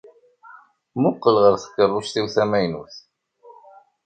[0.95, 2.95] Mmuqqel ɣer tkeṛṛust-iw tamaynut.